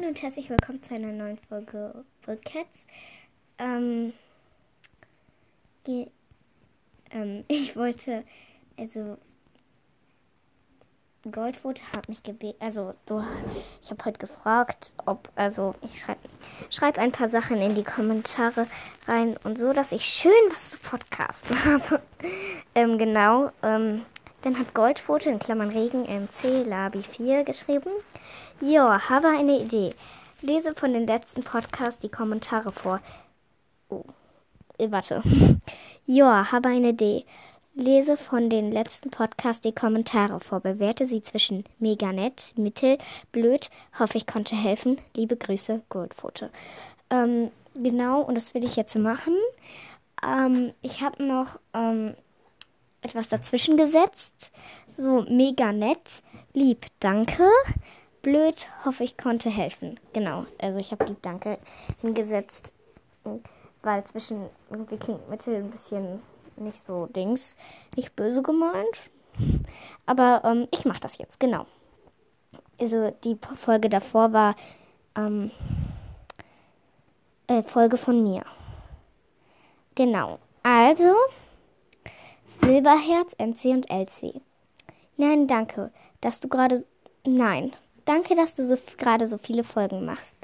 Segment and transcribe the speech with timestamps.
[0.00, 2.86] Hallo und herzlich willkommen zu einer neuen Folge Cats.
[3.58, 4.14] Ähm,
[5.86, 8.24] ähm, ich wollte,
[8.78, 9.18] also
[11.30, 13.22] Goldfoto hat mich gebeten, also so,
[13.82, 16.20] ich habe heute gefragt, ob, also ich schreibe
[16.70, 18.68] schreib ein paar Sachen in die Kommentare
[19.06, 22.00] rein und so, dass ich schön was zu podcasten habe.
[22.74, 24.06] ähm, genau, ähm,
[24.42, 27.90] dann hat Goldfoto in Klammern Regen MC Labi 4 geschrieben.
[28.60, 29.94] Jo, habe eine Idee.
[30.42, 33.00] Lese von den letzten Podcasts die Kommentare vor.
[33.88, 34.04] Oh,
[34.78, 35.22] äh, warte.
[36.06, 37.24] Jo, habe eine Idee.
[37.74, 40.60] Lese von den letzten Podcasts die Kommentare vor.
[40.60, 42.98] Bewerte sie zwischen mega nett, mittel,
[43.30, 43.70] blöd.
[43.98, 44.98] Hoffe, ich konnte helfen.
[45.16, 46.48] Liebe Grüße, Goldfoto.
[47.10, 49.36] Ähm, genau, und das will ich jetzt machen.
[50.26, 52.14] Ähm, ich habe noch ähm,
[53.02, 54.52] etwas dazwischen gesetzt.
[54.96, 56.22] So mega nett,
[56.52, 57.48] lieb, danke
[58.22, 59.98] blöd, hoffe ich konnte helfen.
[60.12, 61.58] Genau, also ich habe lieb Danke
[62.00, 62.72] hingesetzt,
[63.82, 66.20] weil zwischen irgendwie klingt Mittel ein bisschen
[66.56, 67.56] nicht so Dings,
[67.96, 69.10] nicht böse gemeint.
[70.06, 71.66] Aber ähm, ich mache das jetzt, genau.
[72.78, 74.54] Also die Folge davor war
[75.16, 75.50] ähm,
[77.46, 78.44] äh, Folge von mir.
[79.94, 80.38] Genau.
[80.62, 81.14] Also
[82.50, 84.40] Silberherz, NC und LC.
[85.16, 86.84] Nein, danke, dass du gerade.
[87.24, 87.72] Nein,
[88.10, 90.34] Danke, dass du so, gerade so viele Folgen machst.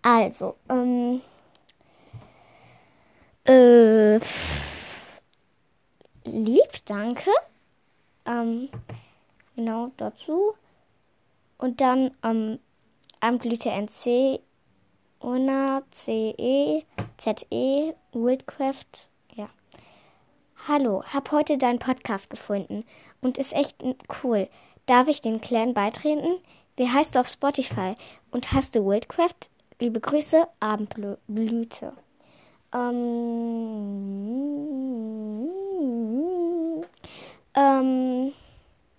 [0.00, 1.20] Also, ähm,
[3.44, 4.16] äh,
[6.24, 7.30] lieb, danke.
[8.24, 8.70] Ähm,
[9.56, 10.54] genau dazu.
[11.58, 12.58] Und dann ähm,
[13.20, 14.40] Amtglüte NC,
[15.20, 16.84] Una, CE,
[17.18, 19.11] ZE, Wildcraft.
[20.68, 22.84] Hallo, hab heute deinen Podcast gefunden
[23.20, 23.82] und ist echt
[24.22, 24.48] cool.
[24.86, 26.38] Darf ich den Clan beitreten?
[26.76, 27.96] Wie heißt du auf Spotify?
[28.30, 29.50] Und hast du Wildcraft?
[29.80, 31.94] Liebe Grüße, Abendblüte.
[32.72, 33.08] Ähm,
[37.56, 38.32] ähm,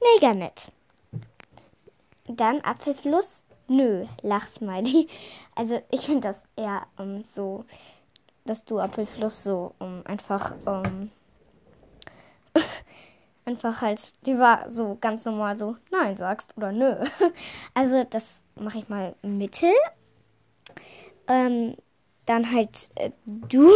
[0.00, 0.72] mega nett.
[2.26, 3.40] Dann Apfelfluss?
[3.68, 5.06] Nö, Lachsmiley.
[5.54, 7.64] Also ich finde das eher ähm, so,
[8.46, 11.12] dass du Apfelfluss so ähm, einfach ähm,
[13.44, 16.94] einfach halt, die war so ganz normal so Nein sagst oder Nö.
[17.74, 19.72] Also das mache ich mal Mittel.
[21.28, 21.76] Ähm,
[22.26, 23.70] dann halt äh, du,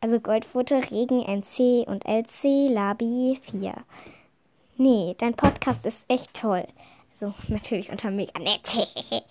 [0.00, 3.74] also Goldfoto, Regen, NC und LC, Labi 4.
[4.76, 6.66] Nee, dein Podcast ist echt toll.
[7.10, 8.88] Also natürlich unter mega nett.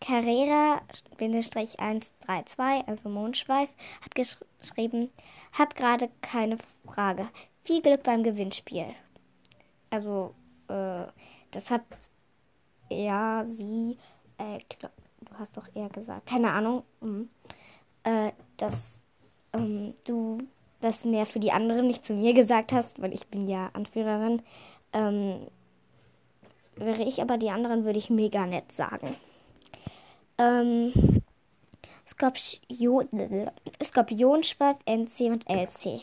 [0.00, 5.10] Carrera-132, also Mondschweif, hat geschrieben,
[5.52, 6.56] hab gerade keine
[6.86, 7.28] Frage.
[7.64, 8.94] Viel Glück beim Gewinnspiel.
[9.90, 10.34] Also,
[10.68, 11.04] äh,
[11.50, 11.82] das hat
[12.88, 13.98] er, sie,
[14.38, 14.88] äh, du
[15.38, 17.26] hast doch eher gesagt, keine Ahnung, mh,
[18.04, 19.02] äh, dass
[19.52, 20.38] ähm, du
[20.80, 24.42] das mehr für die anderen nicht zu mir gesagt hast, weil ich bin ja Anführerin.
[24.92, 25.46] Ähm,
[26.76, 29.16] wäre ich aber die anderen, würde ich mega nett sagen.
[30.40, 30.94] Ähm,
[32.06, 33.50] Skorpion,
[33.82, 36.00] Skorpionschwab, NC und LC.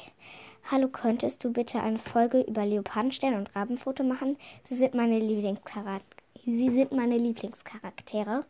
[0.69, 4.37] Hallo, könntest du bitte eine Folge über Leopardenstern und Rabenfoto machen?
[4.63, 6.05] Sie sind meine Lieblingscharaktere.
[6.45, 8.45] Sie sind meine Lieblingscharaktere.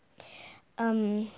[0.77, 1.29] Ähm,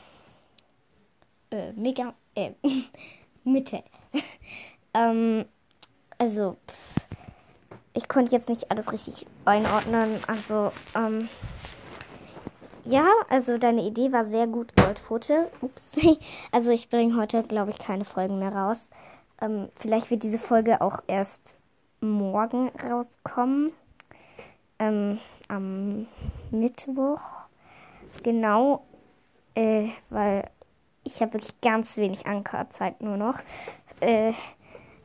[1.51, 2.51] äh, mega, äh,
[3.43, 3.83] Mitte.
[4.95, 5.45] ähm,
[6.17, 6.95] also, pff,
[7.93, 10.19] ich konnte jetzt nicht alles richtig einordnen.
[10.27, 11.29] Also, ähm,
[12.89, 15.49] ja, also deine Idee war sehr gut, Goldfoto.
[15.61, 15.97] Ups.
[16.51, 18.89] Also ich bringe heute, glaube ich, keine Folgen mehr raus.
[19.41, 21.55] Ähm, vielleicht wird diese Folge auch erst
[22.01, 23.71] morgen rauskommen.
[24.79, 26.07] Ähm, am
[26.51, 27.21] Mittwoch.
[28.23, 28.83] Genau.
[29.55, 30.49] Äh, weil
[31.03, 33.39] ich habe wirklich ganz wenig Ankerzeit nur noch.
[33.99, 34.33] Äh,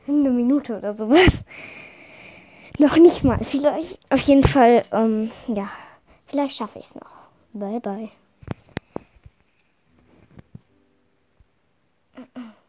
[0.07, 1.43] eine Minute oder sowas.
[2.79, 3.39] noch nicht mal.
[3.43, 3.99] Vielleicht.
[4.11, 4.83] Auf jeden Fall.
[4.91, 5.67] Ähm, ja.
[6.27, 7.24] Vielleicht schaffe ich es noch.
[7.55, 8.11] Bye bye.